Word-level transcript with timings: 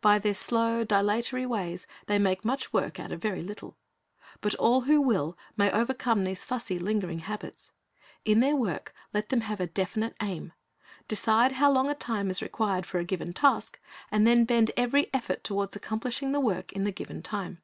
By 0.00 0.18
their 0.18 0.34
slow, 0.34 0.82
dilatory 0.82 1.46
ways, 1.46 1.86
they 2.06 2.18
make 2.18 2.44
much 2.44 2.72
work 2.72 2.98
out 2.98 3.12
of 3.12 3.22
very 3.22 3.42
little. 3.42 3.76
But 4.40 4.56
all 4.56 4.80
who 4.80 5.00
will, 5.00 5.38
may 5.56 5.70
overcome 5.70 6.24
these 6.24 6.42
fussy, 6.42 6.80
lingering 6.80 7.20
habits. 7.20 7.70
In 8.24 8.40
their 8.40 8.56
work 8.56 8.92
let 9.14 9.28
them 9.28 9.42
have 9.42 9.60
a 9.60 9.68
definite 9.68 10.16
aim. 10.20 10.52
Decide 11.06 11.52
how 11.52 11.70
long 11.70 11.88
a 11.88 11.94
time 11.94 12.28
is 12.28 12.42
required 12.42 12.86
for 12.86 12.98
a 12.98 13.04
given 13.04 13.32
task, 13.32 13.78
and 14.10 14.26
then 14.26 14.44
bend 14.44 14.72
every 14.76 15.14
effort 15.14 15.44
toward 15.44 15.76
accomplishing 15.76 16.32
the 16.32 16.40
work 16.40 16.72
in 16.72 16.82
the 16.82 16.90
given 16.90 17.22
time. 17.22 17.62